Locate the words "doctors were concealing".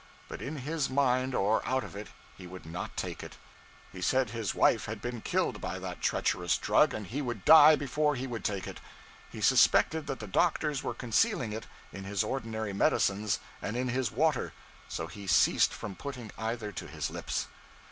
10.25-11.53